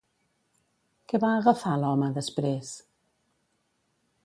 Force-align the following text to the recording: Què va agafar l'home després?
Què 1.11 1.19
va 1.25 1.29
agafar 1.41 1.75
l'home 1.83 2.09
després? 2.17 2.73